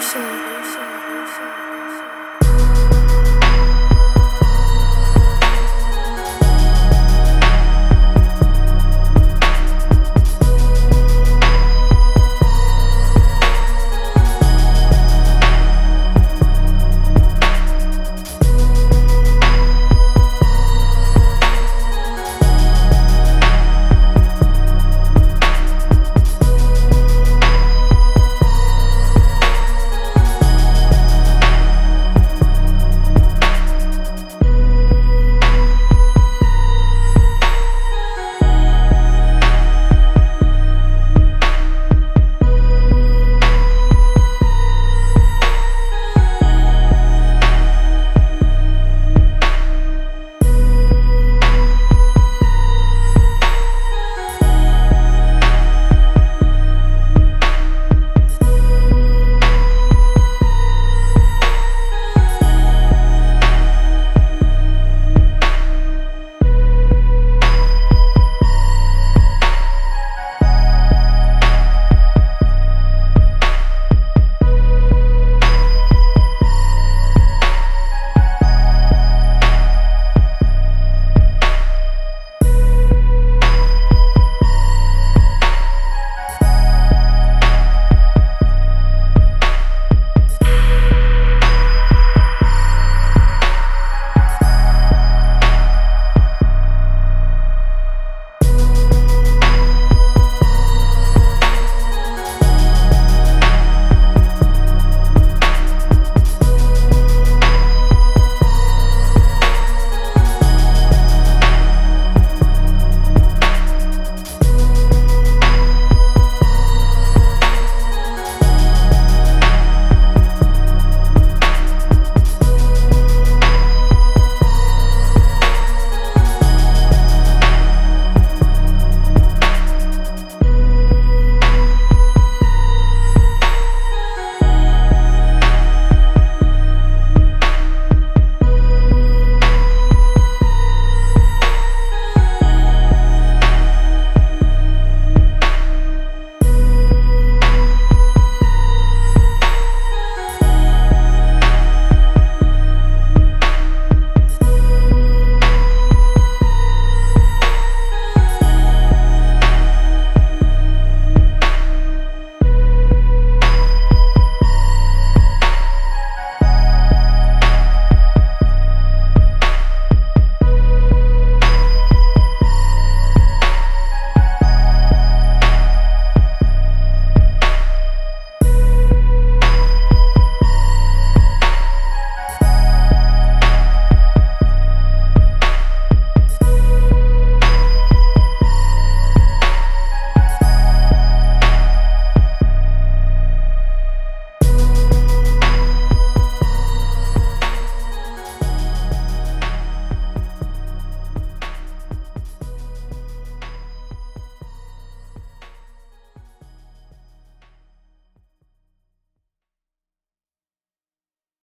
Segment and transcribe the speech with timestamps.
[0.00, 0.99] 不是，不是。